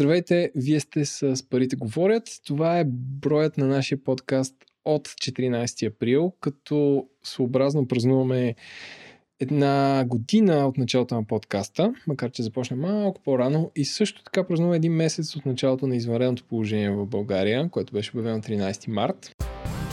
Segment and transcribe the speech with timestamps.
[0.00, 2.22] Здравейте, вие сте с Парите говорят.
[2.46, 4.54] Това е броят на нашия подкаст
[4.84, 8.54] от 14 април, като съобразно празнуваме
[9.40, 14.76] една година от началото на подкаста, макар че започна малко по-рано и също така празнуваме
[14.76, 19.44] един месец от началото на извънредното положение в България, което беше обявено 13 март.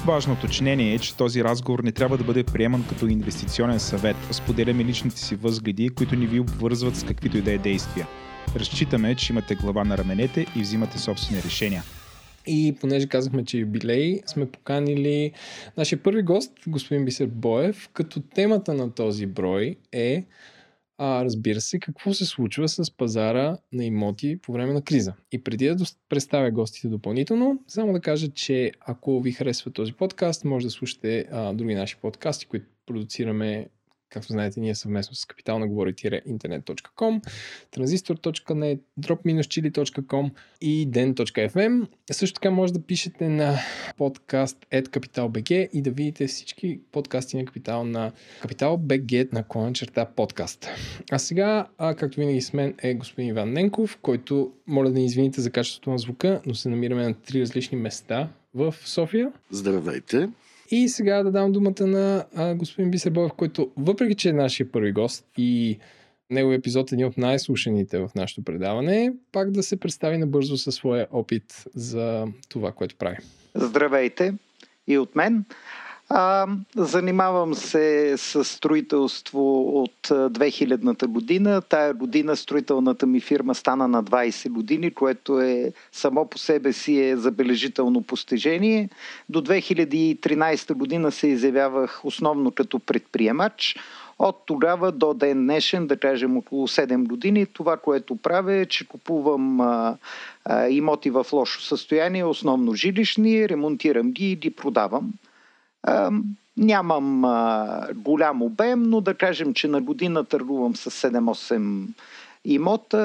[0.05, 4.17] Важно уточнение е, че този разговор не трябва да бъде приеман като инвестиционен съвет.
[4.31, 8.07] Споделяме личните си възгледи, които ни ви обвързват с каквито и да е действия.
[8.55, 11.83] Разчитаме, че имате глава на раменете и взимате собствени решения.
[12.47, 15.31] И понеже казахме, че е юбилей, сме поканили
[15.77, 20.25] нашия първи гост, господин Бисер Боев, като темата на този брой е
[20.97, 25.13] а, разбира се, какво се случва с пазара на имоти по време на криза.
[25.31, 30.45] И преди да представя гостите допълнително, само да кажа, че ако ви харесва този подкаст,
[30.45, 33.67] може да слушате а, други наши подкасти, които продуцираме
[34.09, 37.21] Както знаете, ние съвместно с капитал на говори-интернет.com,
[37.71, 41.87] транзистор.net, drop-chili.com и den.fm.
[42.11, 43.59] Също така може да пишете на
[43.97, 50.67] подкаст at и да видите всички подкасти на Капитал на Capital.bg на клона черта подкаст.
[51.11, 55.05] А сега, а, както винаги с мен е господин Иван Ненков, който моля да ни
[55.05, 59.31] извините за качеството на звука, но се намираме на три различни места в София.
[59.51, 60.29] Здравейте!
[60.71, 64.71] И сега да дам думата на а, господин Бисер Боев, който въпреки, че е нашия
[64.71, 65.79] първи гост и
[66.29, 70.75] неговият епизод е един от най-слушаните в нашето предаване, пак да се представи набързо със
[70.75, 73.17] своя опит за това, което прави.
[73.55, 74.33] Здравейте
[74.87, 75.45] и от мен.
[76.09, 81.61] А, занимавам се с строителство от 2000-та година.
[81.61, 87.01] Тая година строителната ми фирма стана на 20 години, което е само по себе си
[87.01, 88.89] е забележително постижение.
[89.29, 93.75] До 2013 година се изявявах основно като предприемач.
[94.19, 98.87] От тогава до ден днешен, да кажем около 7 години, това, което правя е, че
[98.87, 99.97] купувам а,
[100.45, 105.13] а, имоти в лошо състояние, основно жилищни, ремонтирам ги и ги продавам.
[106.57, 111.87] Нямам а, голям обем, но да кажем, че на година търгувам с 7-8
[112.45, 112.97] имота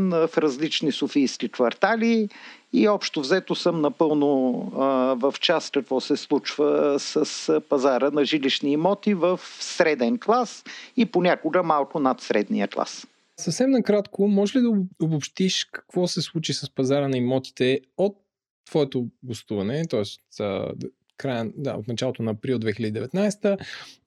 [0.00, 2.28] в различни софийски квартали
[2.72, 4.84] и общо взето съм напълно а,
[5.14, 10.64] в част какво се случва с пазара на жилищни имоти в среден клас
[10.96, 13.06] и понякога малко над средния клас.
[13.36, 14.72] Съвсем накратко, може ли да
[15.02, 18.16] обобщиш какво се случи с пазара на имотите от
[18.66, 20.02] твоето гостуване, т.е
[21.20, 23.58] края, да, от началото на април 2019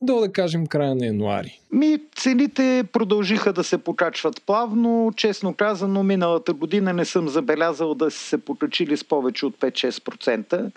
[0.01, 1.59] до, да кажем, края на януари?
[1.72, 5.13] Ми, цените продължиха да се покачват плавно.
[5.16, 10.72] Честно казано, миналата година не съм забелязал да се покачили с повече от 5-6%.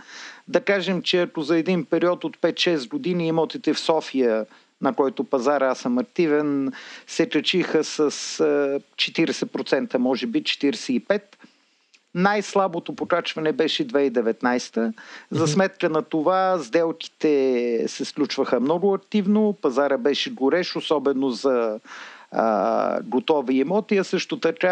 [0.48, 4.46] Да кажем, че ако за един период от 5-6 години имотите в София
[4.80, 6.72] на който пазар аз съм активен,
[7.06, 8.10] се качиха с
[8.96, 11.20] 40%, може би 45%.
[12.16, 14.93] Най-слабото покачване беше 2019.
[15.31, 21.81] За сметка на това сделките се сключваха много активно, пазара беше горещ, особено за
[22.32, 24.69] а, готови имоти, а също така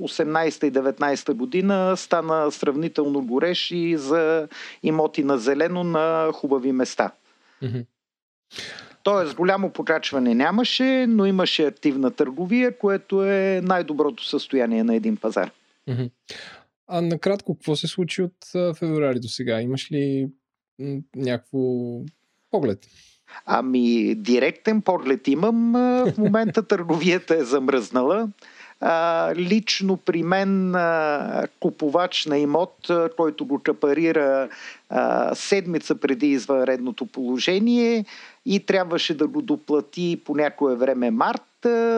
[0.00, 4.48] 18 и 19 година стана сравнително горещ и за
[4.82, 7.10] имоти на зелено на хубави места.
[9.02, 15.50] Тоест, голямо покачване нямаше, но имаше активна търговия, което е най-доброто състояние на един пазар.
[16.92, 19.60] А накратко, какво се случи от февруари до сега?
[19.60, 20.28] Имаш ли
[21.16, 21.60] някакво
[22.50, 22.86] поглед?
[23.46, 25.72] Ами, директен поглед имам.
[25.72, 28.28] В момента търговията е замръзнала.
[28.80, 34.48] А, лично при мен а, купувач на имот, а, който го капарира
[34.88, 38.04] а, седмица преди извънредното положение
[38.46, 41.42] и трябваше да го доплати по някое време март,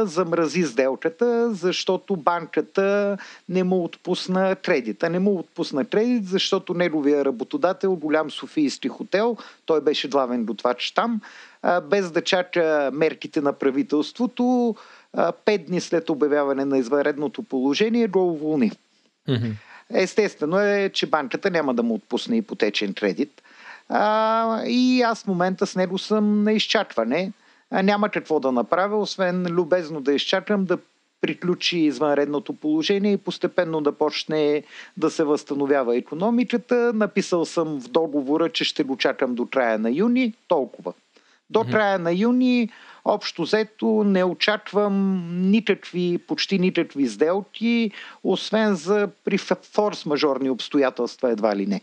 [0.02, 3.18] замрази сделката, защото банката
[3.48, 5.10] не му отпусна кредита.
[5.10, 9.36] Не му отпусна кредит, защото неговия работодател, голям софийски хотел,
[9.66, 11.20] той беше главен готвач там,
[11.82, 14.76] без да чака мерките на правителството,
[15.44, 18.72] пет дни след обявяване на извънредното положение го уволни.
[19.28, 19.52] Mm-hmm.
[19.94, 23.42] Естествено е, че банката няма да му отпусне ипотечен кредит.
[23.88, 27.32] А, и аз в момента с него съм на изчакване
[27.72, 30.78] няма какво да направя, освен любезно да изчакам да
[31.20, 34.62] приключи извънредното положение и постепенно да почне
[34.96, 36.92] да се възстановява економиката.
[36.94, 40.34] Написал съм в договора, че ще го чакам до края на юни.
[40.48, 40.92] Толкова.
[41.50, 42.70] До края на юни
[43.04, 47.90] общо взето не очаквам никакви, почти никакви сделки,
[48.24, 51.80] освен за при форс-мажорни обстоятелства едва ли не.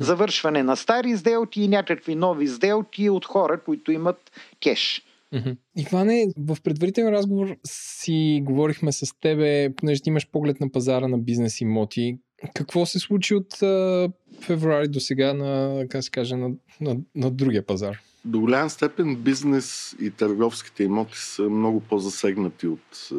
[0.00, 4.30] Завършване на стари сделки и някакви нови сделки от хора, които имат
[4.62, 5.56] кеш Mm-hmm.
[5.76, 11.18] Иване, в предварителен разговор си говорихме с тебе, понеже ти имаш поглед на пазара на
[11.18, 12.18] бизнес имоти.
[12.54, 14.08] Какво се случи от а,
[14.40, 16.50] февруари до сега на, как се каже, на,
[16.80, 17.98] на, на другия пазар?
[18.24, 23.16] До голям степен бизнес и търговските имоти са много по-засегнати от а,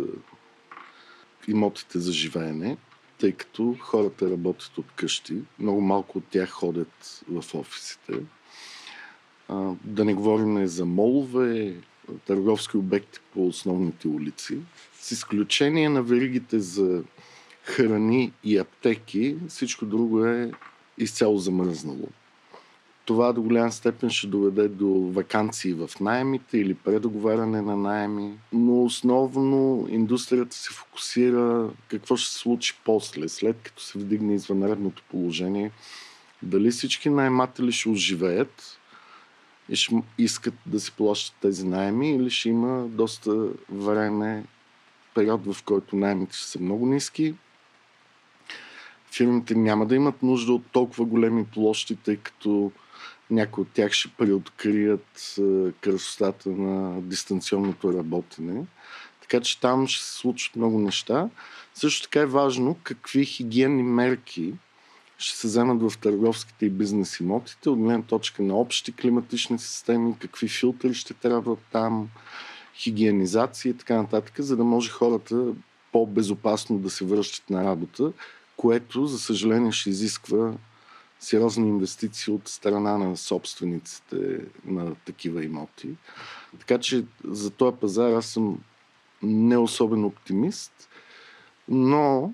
[1.47, 2.77] имотите за живеене,
[3.19, 5.35] тъй като хората работят от къщи.
[5.59, 8.13] Много малко от тях ходят в офисите.
[9.47, 11.75] А, да не говорим за молове,
[12.25, 14.57] търговски обекти по основните улици.
[14.99, 17.03] С изключение на веригите за
[17.63, 20.51] храни и аптеки, всичко друго е
[20.97, 22.07] изцяло замръзнало.
[23.05, 28.83] Това до голяма степен ще доведе до вакансии в найемите или предоговаряне на найеми, но
[28.83, 35.71] основно индустрията се фокусира какво ще се случи после, след като се вдигне извънредното положение.
[36.43, 38.76] Дали всички найматели ще оживеят
[39.69, 44.45] и ще искат да си плащат тези найеми или ще има доста време,
[45.15, 47.35] период в който найемите ще са много ниски.
[49.11, 52.71] Фирмите няма да имат нужда от толкова големи площи, тъй като
[53.31, 55.35] някои от тях ще преоткрият
[55.81, 58.65] красотата на дистанционното работене.
[59.21, 61.29] Така че там ще се случат много неща.
[61.73, 64.53] Също така е важно какви хигиенни мерки
[65.17, 70.15] ще се вземат в търговските и бизнес имотите, от гледна точка на общи климатични системи,
[70.19, 72.09] какви филтри ще трябва там,
[72.75, 75.53] хигиенизация и така нататък, за да може хората
[75.91, 78.11] по-безопасно да се връщат на работа,
[78.57, 80.53] което, за съжаление, ще изисква
[81.19, 85.89] сериозни инвестиции от страна на собствениците на такива имоти.
[86.59, 88.59] Така че за този пазар аз съм
[89.23, 90.89] не особен оптимист,
[91.67, 92.33] но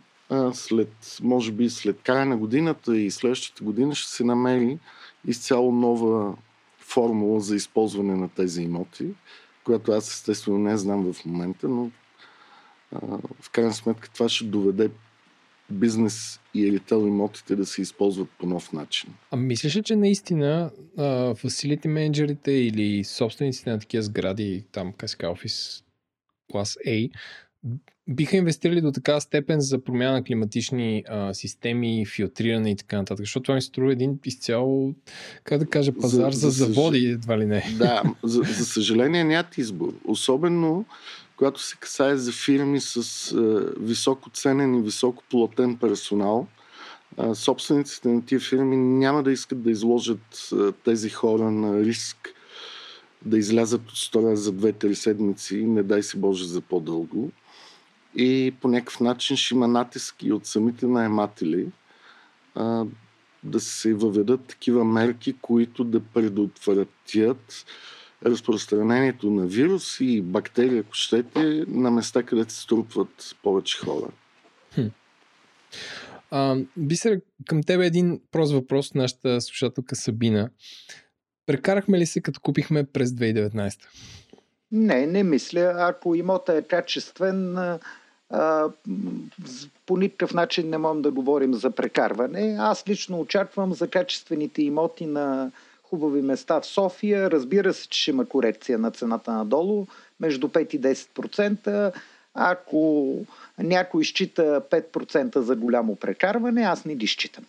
[0.54, 4.80] след, може би след края на годината и следващата година ще се намери
[5.28, 6.36] изцяло нова
[6.80, 9.08] формула за използване на тези имоти,
[9.64, 11.92] която аз естествено не знам в момента, но
[12.92, 13.00] а,
[13.42, 14.90] в крайна сметка това ще доведе
[15.72, 19.14] бизнес и ритейл имотите да се използват по нов начин.
[19.32, 20.72] А мислиш ли, че наистина
[21.38, 25.84] фасилити менеджерите или собствениците на такива сгради, там, как офис
[26.52, 27.12] клас A,
[28.08, 33.24] биха инвестирали до такава степен за промяна на климатични а, системи, филтриране и така нататък,
[33.24, 34.94] защото това ми струва един изцяло,
[35.44, 37.76] как да кажа, пазар за, за, за заводи, едва ли не.
[37.78, 39.94] Да, за, за съжаление нямат избор.
[40.06, 40.86] Особено
[41.38, 42.98] когато се касае за фирми с
[43.32, 46.48] а, високо ценен и високо платен персонал,
[47.18, 52.18] а, собствениците на тия фирми няма да искат да изложат а, тези хора на риск
[53.26, 57.32] да излязат от стора за 2-3 седмици, не дай си Боже за по-дълго
[58.16, 61.68] и по някакъв начин ще има натиски от самите наематели
[62.56, 62.86] а,
[63.44, 67.66] да се въведат такива мерки, които да предотвратят
[68.26, 74.08] разпространението на вируси и бактерии, ако щете, на места, където се струпват повече хора.
[74.76, 74.88] Хм.
[76.32, 80.50] А, Бисер, към тебе един прост въпрос, нашата слушателка Сабина.
[81.46, 83.78] Прекарахме ли се като купихме през 2019?
[84.72, 85.74] Не, не мисля.
[85.78, 87.58] Ако имота е качествен,
[89.86, 92.58] по никакъв начин не можем да говорим за прекарване.
[92.60, 95.52] Аз лично очаквам за качествените имоти на
[95.84, 97.32] хубави места в София.
[97.32, 99.88] Разбира се, че ще има корекция на цената надолу,
[100.20, 101.94] между 5 и 10%.
[102.34, 103.16] Ако
[103.60, 107.46] някой счита 5% за голямо прекарване, аз не ги считам.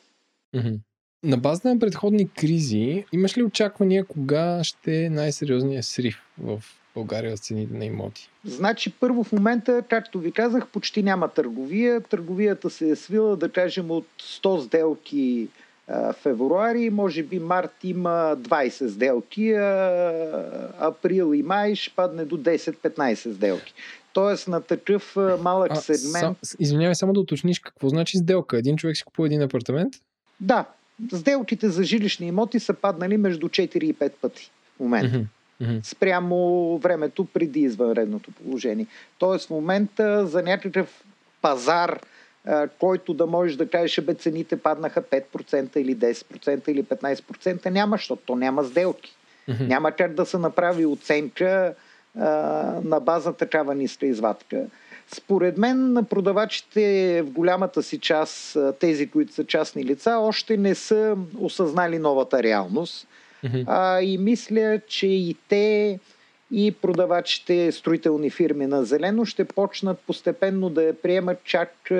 [1.22, 6.62] На база на предходни кризи, имаш ли очаквания кога ще е най-сериозният срив в
[6.94, 8.28] България с цените на имоти?
[8.44, 12.00] Значи първо в момента, както ви казах, почти няма търговия.
[12.00, 15.48] Търговията се е свила, да кажем, от 100 сделки
[15.88, 22.38] а, февруари, може би март има 20 сделки, а, април и май ще падне до
[22.38, 23.74] 10-15 сделки.
[24.12, 26.20] Тоест на такъв малък а, сегмент.
[26.20, 28.58] Сам, извинявай, само да уточниш какво значи сделка.
[28.58, 29.94] Един човек си купува един апартамент?
[30.40, 30.64] Да.
[31.14, 35.18] Сделките за жилищни имоти са паднали между 4 и 5 пъти в момента.
[35.18, 35.24] Mm-hmm
[35.64, 35.84] mm-hmm.
[35.84, 38.86] спрямо времето преди извънредното положение.
[39.18, 41.04] Тоест в момента за някакъв
[41.42, 42.00] пазар,
[42.78, 48.22] който да можеш да кажеш, бе цените паднаха 5% или 10% или 15%, няма, защото
[48.26, 49.16] то няма сделки.
[49.48, 49.66] Mm-hmm.
[49.66, 51.74] Няма как да се направи оценка
[52.18, 52.24] а,
[52.84, 54.64] на база такава ниска извадка.
[55.14, 61.16] Според мен продавачите в голямата си част, тези, които са частни лица, още не са
[61.38, 63.06] осъзнали новата реалност
[63.44, 63.64] Mm-hmm.
[63.66, 65.98] А, и мисля, че и те,
[66.52, 71.90] и продавачите строителни фирми на зелено ще почнат постепенно да я приемат чак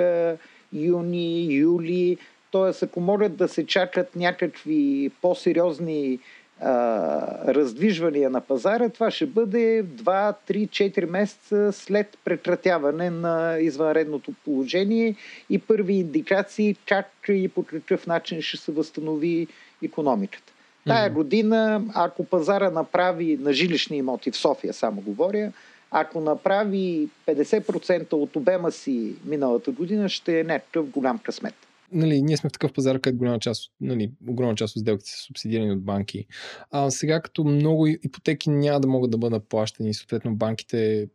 [0.72, 2.16] юни, юли.
[2.52, 2.84] Т.е.
[2.84, 6.18] ако могат да се чакат някакви по-сериозни
[6.60, 14.32] а, раздвижвания на пазара, това ще бъде 2, 3, 4 месеца след прекратяване на извънредното
[14.44, 15.14] положение
[15.50, 19.46] и първи индикации как и по какъв начин ще се възстанови
[19.82, 20.53] економиката.
[20.86, 25.52] Тая година, ако пазара направи на жилищни имоти в София, само говоря,
[25.90, 31.54] ако направи 50% от обема си миналата година, ще е някакъв голям късмет
[31.94, 35.16] нали, ние сме в такъв пазар, където голяма част, нали, огромна част от сделките са
[35.16, 36.26] субсидирани от банки.
[36.70, 41.08] А сега като много ипотеки няма да могат да бъдат плащани, съответно банките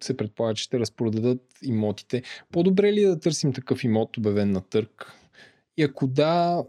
[0.00, 2.22] се предполага, че ще разпродадат имотите.
[2.52, 5.12] По-добре ли е да търсим такъв имот, обявен на търг?
[5.76, 6.62] И ако да,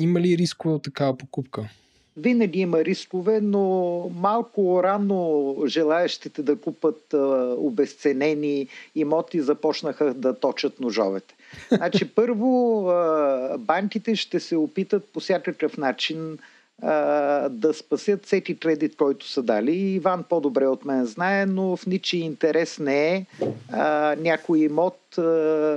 [0.00, 1.70] има ли рискове от такава покупка?
[2.18, 10.80] Винаги има рискове, но малко рано желаящите да купат а, обесценени имоти започнаха да точат
[10.80, 11.34] ножовете.
[11.72, 16.38] Значи, първо, а, банките ще се опитат по всякакъв начин
[17.50, 19.76] да спасят всеки кредит, който са дали.
[19.76, 23.26] Иван по-добре от мен знае, но в ничи интерес не е
[23.72, 25.22] а, някой имот а,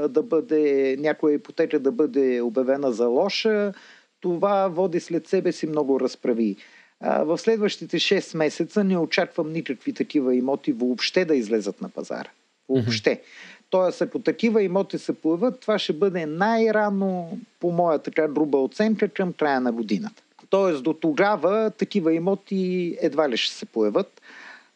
[0.09, 3.73] да бъде, някоя ипотека да бъде обявена за лоша,
[4.21, 6.55] това води след себе си много разправи.
[7.01, 12.29] В следващите 6 месеца не очаквам никакви такива имоти въобще да излезат на пазара.
[12.69, 13.09] Въобще.
[13.09, 13.69] Mm-hmm.
[13.69, 19.09] Тоест, ако такива имоти се появят, това ще бъде най-рано, по моя така груба оценка,
[19.09, 20.23] към края на годината.
[20.49, 24.21] Тоест, до тогава такива имоти едва ли ще се появят.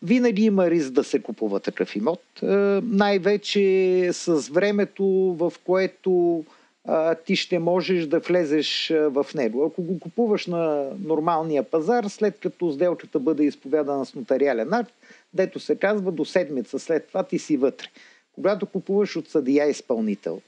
[0.01, 2.23] Винаги има риск да се купува такъв имот.
[2.83, 5.05] Най-вече с времето,
[5.39, 6.43] в което
[7.25, 9.65] ти ще можеш да влезеш в него.
[9.65, 14.93] Ако го купуваш на нормалния пазар, след като сделката бъде изповядана с нотариален акт,
[15.33, 17.87] дето се казва до седмица след това ти си вътре.
[18.35, 20.41] Когато купуваш от съдия изпълнител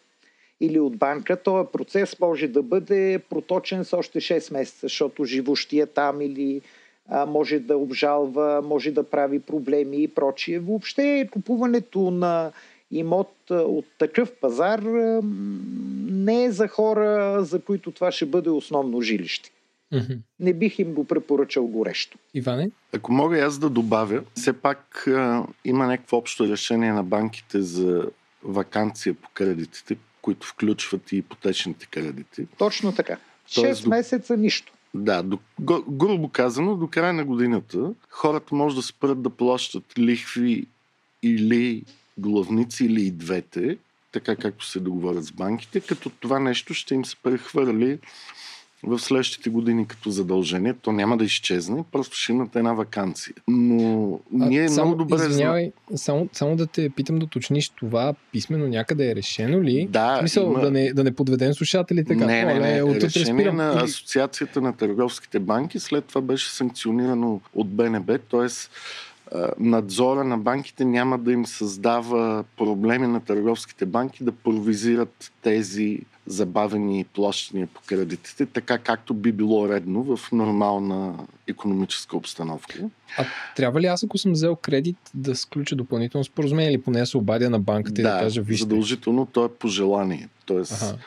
[0.60, 5.88] или от банка, този процес може да бъде проточен с още 6 месеца, защото живощия
[5.88, 6.62] там или
[7.10, 10.60] а, може да обжалва, може да прави проблеми и прочие.
[10.60, 12.51] Въобще купуването на
[12.91, 14.79] имот от такъв пазар
[16.10, 19.51] не е за хора, за които това ще бъде основно жилище.
[19.94, 20.17] Mm-hmm.
[20.39, 22.17] Не бих им го препоръчал горещо.
[22.34, 22.72] Иване?
[22.94, 28.06] Ако мога аз да добавя, все пак а, има някакво общо решение на банките за
[28.44, 32.48] вакансия по кредитите, които включват и ипотечните кредити.
[32.58, 33.17] Точно така.
[33.56, 33.89] Тоест, 6 до...
[33.89, 34.74] месеца нищо.
[34.94, 35.39] Да, до,
[35.89, 40.67] грубо казано, до края на годината хората може да спрат да плащат лихви
[41.24, 41.84] или
[42.17, 43.77] главници или и двете,
[44.12, 48.00] така както се договорят с банките, като това нещо ще им се прехвърли
[48.83, 50.74] в следващите години като задължение.
[50.74, 53.36] То няма да изчезне, просто ще имат една вакансия.
[53.47, 58.13] Но ние а, само, много добре извинявай, само, само да те питам да уточниш това
[58.31, 59.88] писменно някъде е решено ли?
[59.89, 60.17] Да.
[60.19, 60.59] Смисъл, има...
[60.59, 62.15] да, не, да не подведем слушателите.
[62.15, 62.83] Не, не, не, не.
[62.83, 63.83] От решение на или...
[63.83, 68.47] Асоциацията на търговските банки, след това беше санкционирано от БНБ, т.е
[69.60, 77.05] надзора на банките няма да им създава проблеми на търговските банки да провизират тези забавени
[77.13, 81.15] плащания по кредитите, така както би било редно в нормална
[81.48, 82.89] економическа обстановка.
[83.17, 87.17] А трябва ли аз, ако съм взел кредит, да сключа допълнително споразумение или поне се
[87.17, 88.63] обадя на банката да, и да кажа вижте?
[88.63, 90.29] задължително то е по желание.
[90.46, 90.98] Тоест, ага.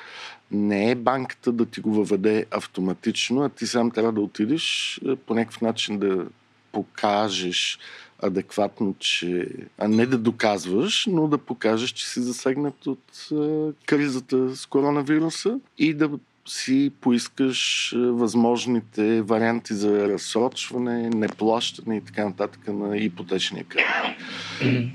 [0.50, 5.34] не е банката да ти го въведе автоматично, а ти сам трябва да отидеш по
[5.34, 6.26] някакъв начин да
[6.72, 7.78] покажеш
[8.22, 9.48] адекватно, че
[9.78, 15.60] а не да доказваш, но да покажеш, че си засегнат от а, кризата с коронавируса
[15.78, 16.10] и да
[16.46, 23.86] си поискаш възможните варианти за разсрочване, неплащане и така нататък на ипотечния кредит.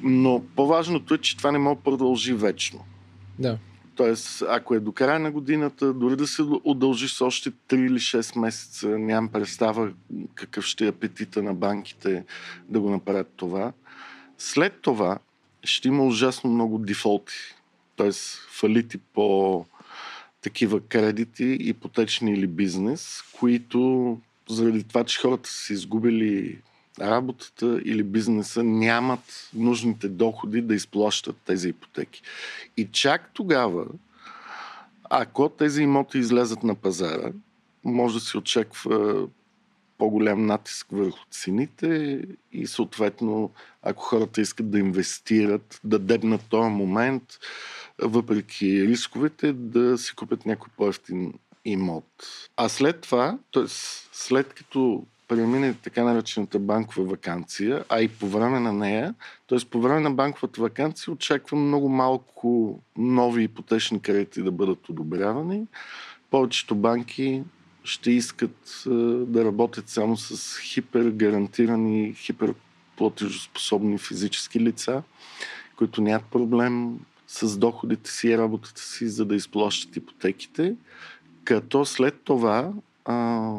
[0.04, 2.80] Но по-важното е, че това не може да продължи вечно.
[3.40, 3.58] Да.
[3.96, 8.00] Тоест, ако е до края на годината, дори да се удължи с още 3 или
[8.00, 9.92] 6 месеца, нямам представа
[10.36, 12.26] какъв ще е апетита на банките
[12.70, 13.74] да го направят това.
[14.38, 15.18] След това
[15.64, 17.34] ще има ужасно много дефолти,
[17.98, 18.12] т.е.
[18.52, 19.66] фалити по
[20.42, 26.62] такива кредити, ипотечни или бизнес, които заради това, че хората са изгубили
[27.02, 32.22] работата или бизнеса нямат нужните доходи да изплащат тези ипотеки.
[32.78, 33.86] И чак тогава,
[35.10, 37.32] ако тези имоти излезат на пазара,
[37.84, 39.28] може да се очаква
[39.98, 42.22] по-голям натиск върху цените
[42.52, 43.52] и съответно,
[43.84, 47.24] ако хората искат да инвестират, да дебнат този момент,
[48.02, 51.34] въпреки рисковете, да си купят някой по-ефтин
[51.66, 52.06] имот.
[52.58, 53.64] А след това, т.е.
[54.12, 59.16] след като премине така наречената банкова вакансия, а и по време на нея,
[59.48, 59.60] т.е.
[59.72, 65.68] по време на банковата вакансия очаквам много малко нови ипотечни кредити да бъдат одобрявани.
[66.32, 67.44] Повечето банки
[67.84, 68.84] ще искат
[69.28, 75.04] да работят само с хипергарантирани, хиперплатежоспособни физически лица,
[75.78, 80.76] които нямат проблем с доходите си и работата си, за да изплащат ипотеките,
[81.44, 82.72] като след това
[83.06, 83.52] а,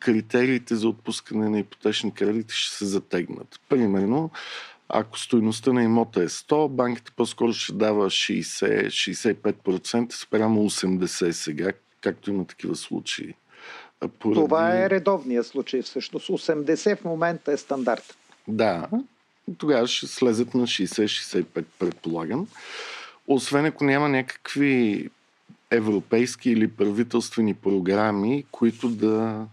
[0.00, 3.60] критериите за отпускане на ипотечни кредити ще се затегнат.
[3.68, 4.30] Примерно,
[4.88, 12.30] ако стоеността на имота е 100, банките по-скоро ще дава 60-65% спрямо 80 сега, както
[12.30, 13.34] има такива случаи.
[14.18, 14.40] Поради...
[14.40, 16.28] Това е редовния случай всъщност.
[16.28, 18.16] 80 в момента е стандарт.
[18.48, 18.88] Да,
[19.58, 22.46] тогава ще слезат на 60-65, предполагам.
[23.26, 25.08] Освен ако няма някакви
[25.70, 29.46] европейски или правителствени програми, които да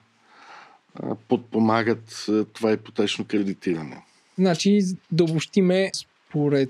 [1.27, 4.03] подпомагат това ипотечно кредитиране.
[4.37, 4.79] Значи
[5.11, 6.69] да обобщиме според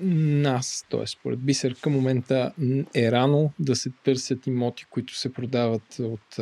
[0.00, 1.06] нас, т.е.
[1.06, 2.52] според Бисер към момента
[2.94, 6.36] е рано да се търсят имоти, които се продават от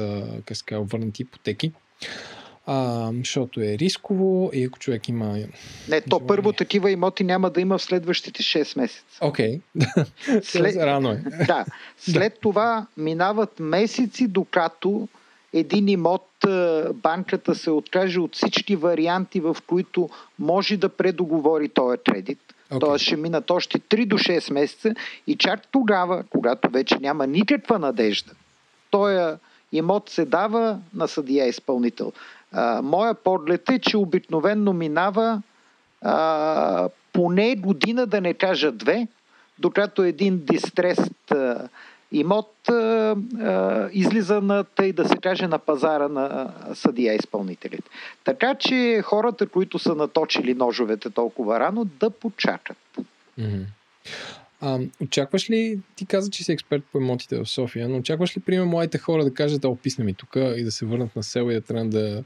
[0.44, 1.72] как върнати ипотеки.
[2.66, 5.38] А, защото е рисково и ако човек има...
[5.88, 9.04] Не, то първо такива имоти няма да има в следващите 6 месеца.
[9.20, 9.60] Окей.
[9.76, 10.42] Okay.
[10.42, 10.76] След...
[10.76, 11.22] Рано е.
[11.46, 11.64] да.
[11.98, 15.08] След това минават месеци, докато
[15.52, 16.28] един имот
[16.94, 22.38] банката се откаже от всички варианти, в които може да предоговори този кредит.
[22.70, 22.80] Okay.
[22.80, 24.94] Тоест ще минат още 3 до 6 месеца
[25.26, 28.32] и чак тогава, когато вече няма никаква надежда,
[28.90, 29.36] този
[29.72, 32.12] имот се дава на съдия изпълнител.
[32.52, 35.42] А, моя поглед е, че обикновенно минава
[36.02, 39.08] а, поне година, да не кажа две,
[39.58, 41.68] докато един дистрест а,
[42.12, 42.72] имот а,
[43.40, 47.90] а, излиза на, тъй да се каже, на пазара на съдия изпълнителите.
[48.24, 52.76] Така че хората, които са наточили ножовете толкова рано, да почакат.
[53.40, 53.64] Mm-hmm.
[54.60, 58.40] А, очакваш ли, ти каза, че си експерт по емотите в София, но очакваш ли,
[58.40, 61.50] примерно, младите хора да кажат, да описна ми тук и да се върнат на село
[61.50, 62.24] и да трябва да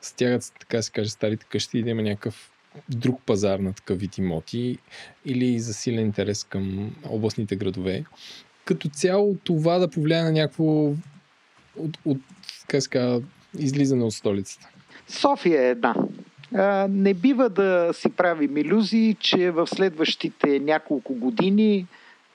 [0.00, 2.50] стягат, така се каже, старите къщи и да има някакъв
[2.88, 4.78] друг пазар на такъв вид имоти
[5.24, 8.04] или засилен интерес към областните градове.
[8.66, 10.64] Като цяло това да повлияе на някакво
[11.76, 12.18] от, от
[12.68, 13.20] как ска,
[13.58, 14.68] излизане от столицата.
[15.08, 15.94] София е една.
[16.88, 21.86] Не бива да си правим иллюзии, че в следващите няколко години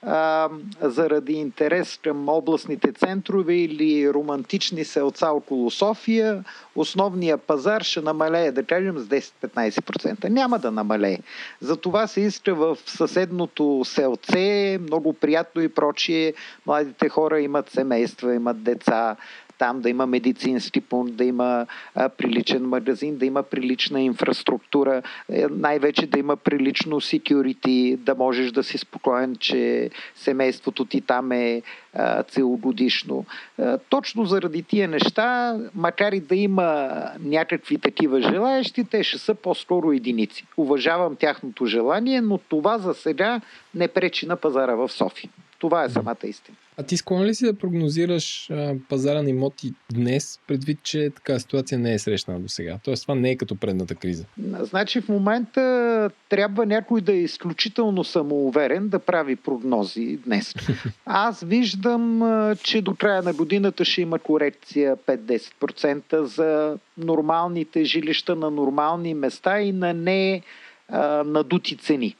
[0.06, 0.48] а,
[0.80, 6.44] заради интерес към областните центрове или романтични селца около София,
[6.76, 10.28] основния пазар ще намалее, да кажем, с 10-15%.
[10.28, 11.18] Няма да намалее.
[11.60, 16.34] Затова се иска в съседното селце, много приятно и прочие.
[16.66, 19.16] Младите хора имат семейства, имат деца,
[19.62, 25.46] там да има медицински пункт, да има а, приличен магазин, да има прилична инфраструктура, е,
[25.50, 31.62] най-вече да има прилично security, да можеш да си спокоен, че семейството ти там е
[31.94, 33.24] а, целогодишно.
[33.58, 39.34] А, точно заради тия неща, макар и да има някакви такива желаящи, те ще са
[39.34, 40.46] по-скоро единици.
[40.56, 43.40] Уважавам тяхното желание, но това за сега
[43.74, 45.30] не пречи на пазара в София.
[45.58, 46.56] Това е самата истина.
[46.76, 51.38] А ти склонен ли си да прогнозираш а, пазара на имоти днес, предвид, че така
[51.38, 52.78] ситуация не е срещана до сега?
[52.84, 54.24] Тоест това не е като предната криза.
[54.60, 60.54] Значи в момента трябва някой да е изключително самоуверен да прави прогнози днес.
[61.06, 62.22] Аз виждам,
[62.62, 69.60] че до края на годината ще има корекция 5-10% за нормалните жилища на нормални места
[69.60, 70.42] и на не
[70.88, 72.16] а, надути цени.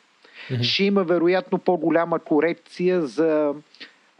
[0.62, 3.54] Ще има вероятно по-голяма корекция за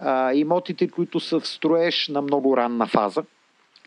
[0.03, 3.23] а, имотите, които са в строеж на много ранна фаза.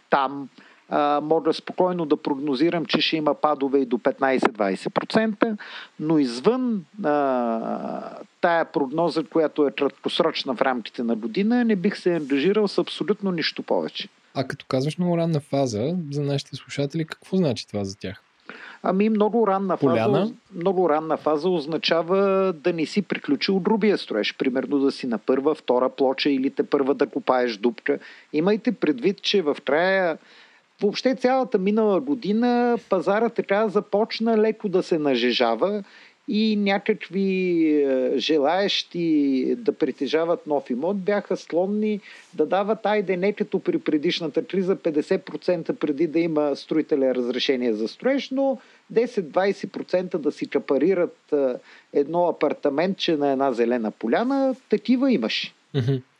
[0.10, 0.50] Там
[0.90, 5.58] а, мога спокойно да прогнозирам, че ще има падове и до 15-20%,
[6.00, 12.16] но извън а, тая прогноза, която е краткосрочна в рамките на година, не бих се
[12.16, 14.10] ангажирал с абсолютно нищо повече.
[14.34, 18.25] А като казваш много ранна фаза, за нашите слушатели, какво значи това за тях?
[18.84, 24.38] Ами много ранна фаза, много ранна фаза означава да не си приключил грубия строеж.
[24.38, 28.00] Примерно да си на първа, втора плоча или те първа да копаеш дупка.
[28.34, 30.18] Имайте предвид, че в края
[30.82, 35.84] въобще цялата минала година пазара така започна леко да се нажежава
[36.28, 42.00] и някакви е, желаещи да притежават нов имот бяха склонни
[42.34, 47.88] да дават, айде не като при предишната криза 50% преди да има строителя разрешение за
[47.88, 48.58] строеж, но
[48.94, 51.54] 10-20% да си капарират е,
[51.94, 55.54] едно апартаментче на една зелена поляна, такива имаш.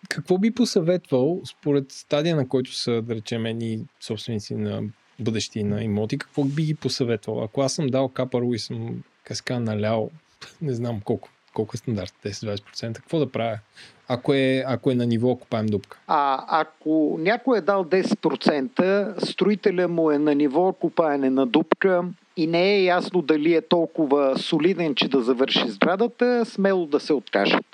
[0.10, 4.82] Какво би посъветвал според стадия, на който са, да речем, едни собственици на
[5.20, 7.44] бъдещи на имоти, какво би ги посъветвал?
[7.44, 10.10] Ако аз съм дал капаро и съм каска налял,
[10.62, 12.14] не знам колко, колко е стандарт?
[12.26, 12.96] 10-20%?
[12.96, 13.60] Какво да правя?
[14.08, 16.00] Ако е, ако е на ниво купаем дупка.
[16.08, 22.04] А ако някой е дал 10%, строителя му е на ниво купаене на дупка
[22.38, 27.14] и не е ясно дали е толкова солиден, че да завърши сградата, смело да се
[27.14, 27.66] откажат.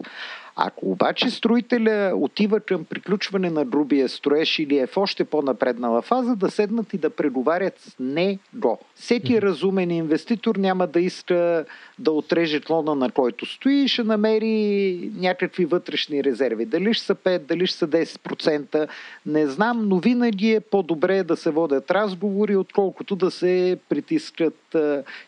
[0.56, 6.36] Ако обаче строителя отива към приключване на грубия строеж или е в още по-напреднала фаза,
[6.36, 8.80] да седнат и да преговарят с него.
[8.96, 11.66] Всеки разумен инвеститор няма да иска
[12.00, 16.66] да отреже клона, на който стои и ще намери някакви вътрешни резерви.
[16.66, 18.88] Дали ще са 5, дали ще са 10%,
[19.26, 24.76] не знам, но винаги е по-добре да се водят разговори, отколкото да се притискат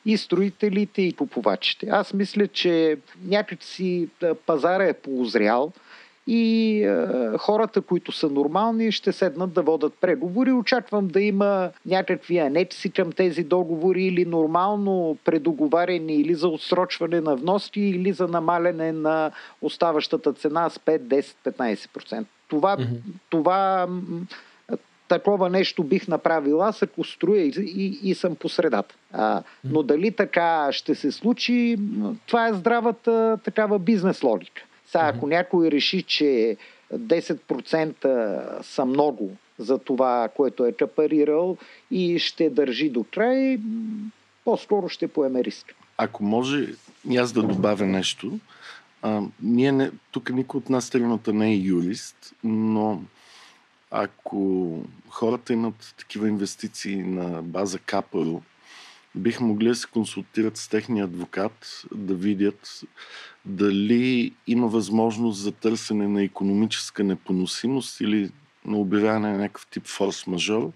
[0.06, 1.88] и строителите, и купувачите.
[1.92, 4.08] Аз мисля, че някакси
[4.46, 5.72] пазара е полузрял
[6.28, 10.52] и е, хората, които са нормални, ще седнат да водат преговори.
[10.52, 17.36] Очаквам да има някакви анекси към тези договори или нормално предоговаряне или за отсрочване на
[17.36, 22.26] вноски или за намаляне на оставащата цена с 5, 10, 15%.
[22.50, 23.00] Това, mm-hmm.
[23.30, 23.88] това
[25.08, 28.96] такова нещо бих направил аз, ако строя и, и, и съм по средата.
[29.14, 31.78] А, но дали така ще се случи,
[32.28, 34.64] това е здравата такава бизнес логика.
[34.94, 36.58] Сега, ако някой реши, че
[36.94, 41.58] 10% са много за това, което е капарирал
[41.92, 43.60] и ще държи до край,
[44.46, 45.76] по-скоро ще поеме риск.
[45.98, 46.68] Ако може
[47.10, 48.40] и аз да добавя нещо,
[49.02, 53.02] а, ние не, тук никой от нас трената не е юрист, но
[53.92, 54.80] ако
[55.10, 58.42] хората имат такива инвестиции на база Капаро,
[59.16, 62.82] бих могли да се консултират с техния адвокат, да видят
[63.46, 68.32] дали има възможност за търсене на економическа непоносимост или
[68.66, 70.72] на обявяване на някакъв тип форс-мажор.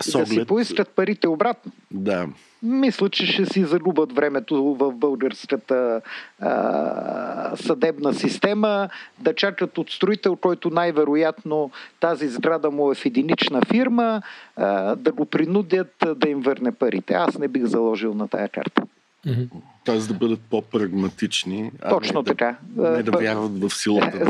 [0.00, 0.28] С оглед...
[0.28, 1.72] Да си поискат парите обратно.
[1.90, 2.26] Да.
[2.62, 6.00] Мисля, че ще си загубят времето в българската
[6.40, 13.62] а, съдебна система, да чакат от строител, който най-вероятно тази сграда му е в единична
[13.68, 14.22] фирма,
[14.56, 17.14] а, да го принудят да им върне парите.
[17.14, 18.82] Аз не бих заложил на тая карта.
[19.26, 19.48] Mm-hmm.
[19.84, 21.70] Тоест да бъдат по-прагматични.
[21.88, 22.56] Точно не така.
[22.62, 24.18] Да, не да вярват в силата.
[24.18, 24.24] Е,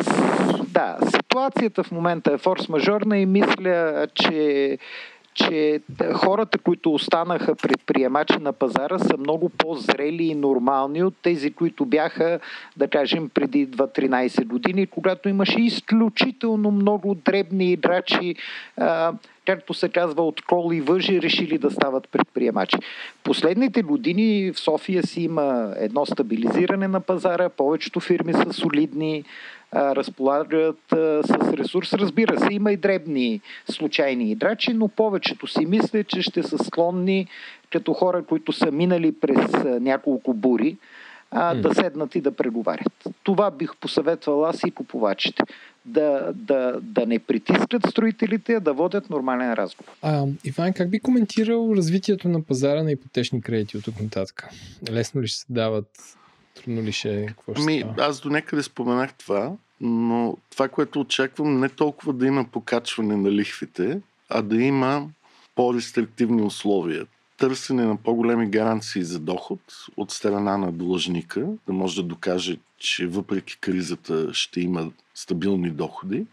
[0.69, 4.79] да, ситуацията в момента е форс-мажорна и мисля, че
[5.39, 5.81] че
[6.13, 12.41] хората, които останаха предприемачи на пазара, са много по-зрели и нормални от тези, които бяха,
[12.77, 18.35] да кажем, преди 2-13 години, когато имаше изключително много дребни играчи,
[19.47, 22.77] както се казва, от кол и въжи, решили да стават предприемачи.
[23.25, 29.25] Последните години в София си има едно стабилизиране на пазара, повечето фирми са солидни,
[29.75, 31.93] разполагат с ресурс.
[31.93, 37.27] Разбира се, има и дребни случайни играчи, но повечето си мисля, че ще са склонни
[37.73, 40.77] като хора, които са минали през няколко бури,
[41.31, 43.09] а, да седнат и да преговарят.
[43.23, 45.43] Това бих посъветвал аз и купувачите.
[45.85, 49.93] Да, да, да не притискат строителите, а да водят нормален разговор.
[50.03, 54.49] А, Иван, как би коментирал развитието на пазара на ипотечни кредити от тук нататък?
[54.91, 56.17] Лесно ли ще се дават
[56.65, 57.27] Трудно ли ще е?
[57.27, 62.27] Какво ще Ми, аз до някъде споменах това, но това, което очаквам, не толкова да
[62.27, 65.09] има покачване на лихвите, а да има
[65.55, 67.07] по-рестриктивни условия.
[67.37, 69.61] Търсене на по-големи гаранции за доход
[69.97, 76.27] от страна на длъжника, да може да докаже, че въпреки кризата ще има стабилни доходи.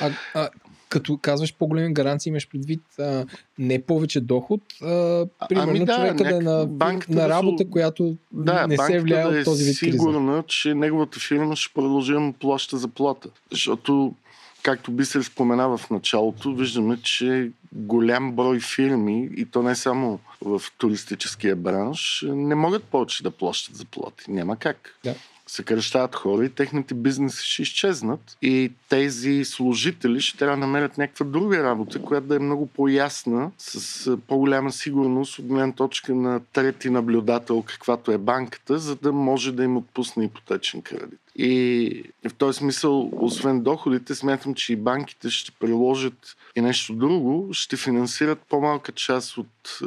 [0.00, 0.48] А, а
[0.88, 3.26] като казваш по-големи гаранции, имаш предвид а,
[3.58, 6.68] не повече доход, а, примерно ами да, човека да е на,
[7.08, 9.92] на работа, да, която да, не се влияе да от този вид криза.
[9.92, 13.28] сигурна, че неговата фирма ще продължи да му плаща заплата.
[13.50, 14.14] Защото
[14.62, 20.18] както би се споменава в началото, виждаме, че голям брой фирми, и то не само
[20.40, 24.24] в туристическия бранш, не могат повече да плащат заплати.
[24.28, 24.98] Няма как.
[25.04, 25.14] Да
[25.48, 31.26] съкръщават хора и техните бизнеси ще изчезнат и тези служители ще трябва да намерят някаква
[31.26, 36.90] друга работа, която да е много по-ясна, с по-голяма сигурност от гледна точка на трети
[36.90, 41.20] наблюдател, каквато е банката, за да може да им отпусне ипотечен кредит.
[41.36, 47.48] И в този смисъл, освен доходите, смятам, че и банките ще приложат и нещо друго,
[47.52, 49.78] ще финансират по-малка част от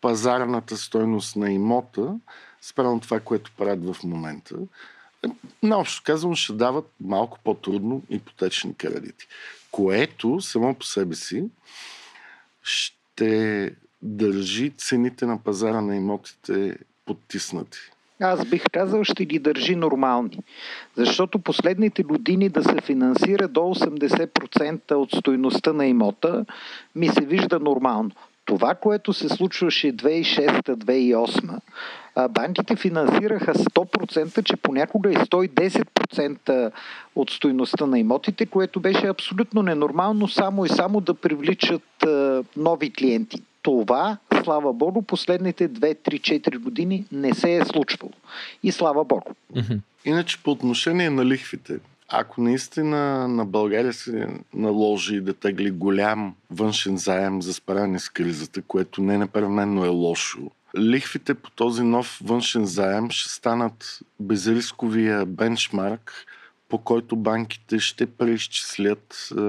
[0.00, 2.14] пазарната стойност на имота,
[2.60, 4.56] спрямо това, което правят в момента
[5.62, 9.26] наобщо казвам, ще дават малко по-трудно ипотечни кредити.
[9.70, 11.44] Което само по себе си
[12.62, 17.78] ще държи цените на пазара на имотите подтиснати.
[18.20, 20.38] Аз бих казал, ще ги държи нормални.
[20.96, 26.44] Защото последните години да се финансира до 80% от стоеността на имота
[26.96, 28.10] ми се вижда нормално.
[28.44, 31.60] Това, което се случваше 2006-2008,
[32.30, 36.72] банките финансираха 100%, че понякога и 110%
[37.16, 42.04] от стоеността на имотите, което беше абсолютно ненормално само и само да привличат
[42.56, 43.42] нови клиенти.
[43.62, 48.12] Това, слава Богу, последните 2-3-4 години не се е случвало.
[48.62, 49.30] И слава Богу.
[50.04, 51.78] Иначе по отношение на лихвите,
[52.14, 58.62] ако наистина на България се наложи да тегли голям външен заем за справяне с кризата,
[58.62, 66.26] което не непременно е лошо, лихвите по този нов външен заем ще станат безрисковия бенчмарк,
[66.68, 69.40] по който банките ще преизчислят е,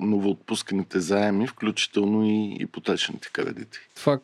[0.00, 3.78] новоотпусканите заеми, включително и ипотечните кредити.
[3.96, 4.18] Това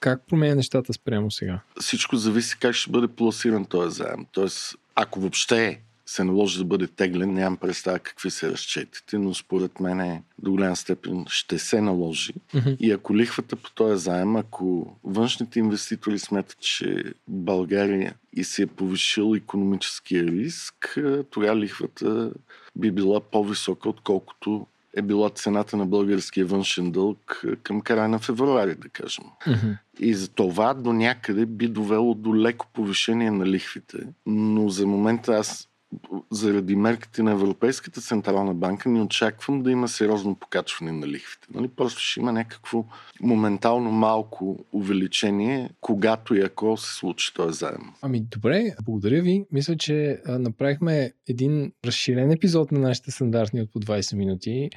[0.00, 1.60] как променя нещата спрямо сега?
[1.80, 4.26] Всичко зависи как ще бъде пласиран този заем.
[4.32, 7.34] Тоест, ако въобще е се наложи да бъде теглен.
[7.34, 12.32] Нямам представа какви са разчетите, но според мен е, до голяма степен ще се наложи.
[12.54, 12.76] Mm-hmm.
[12.76, 18.66] И ако лихвата по този заем, ако външните инвеститори смятат, че България и се е
[18.66, 20.98] повишил економическия риск,
[21.30, 22.32] тогава лихвата
[22.76, 28.74] би била по-висока, отколкото е била цената на българския външен дълг към края на февруари,
[28.74, 29.24] да кажем.
[29.46, 29.78] Mm-hmm.
[30.00, 33.98] И за това до някъде би довело до леко повишение на лихвите.
[34.26, 35.68] Но за момента аз
[36.30, 41.46] заради мерките на Европейската централна банка не очаквам да има сериозно покачване на лихвите.
[41.54, 41.68] Нали?
[41.68, 42.84] Просто ще има някакво
[43.20, 47.92] моментално малко увеличение, когато и ако се случи този заем.
[48.02, 49.46] Ами добре, благодаря ви.
[49.52, 54.70] Мисля, че направихме един разширен епизод на нашите стандартни от по 20 минути,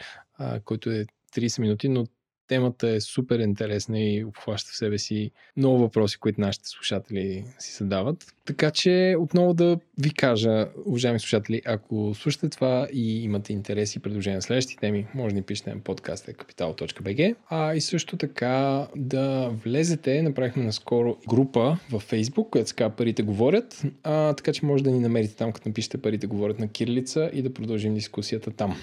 [0.65, 2.06] който е 30 минути, но
[2.47, 7.73] Темата е супер интересна и обхваща в себе си много въпроси, които нашите слушатели си
[7.73, 8.36] задават.
[8.45, 13.99] Така че отново да ви кажа, уважаеми слушатели, ако слушате това и имате интерес и
[13.99, 17.36] предложения на следващите теми, може да ни пишете на подкаста capital.bg.
[17.49, 23.84] А и също така да влезете, направихме наскоро група във Facebook, която казва Парите говорят,
[24.03, 27.41] а, така че може да ни намерите там, като напишете Парите говорят на кирилица и
[27.41, 28.75] да продължим дискусията там.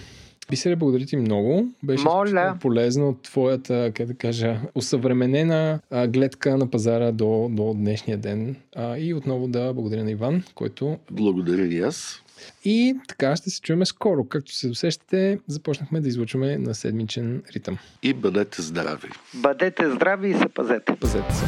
[0.52, 1.68] Бисере, благодаря ти много.
[1.82, 2.56] Беше Моля.
[2.60, 8.56] полезно от твоята, как да кажа, усъвременена а, гледка на пазара до, до днешния ден.
[8.76, 10.98] А, и отново да благодаря на Иван, който...
[11.10, 12.22] Благодаря и аз.
[12.64, 14.24] И така ще се чуем скоро.
[14.24, 17.78] Както се усещате, започнахме да излучваме на седмичен ритъм.
[18.02, 19.08] И бъдете здрави.
[19.34, 20.96] Бъдете здрави и се пазете.
[21.00, 21.44] Пазете се.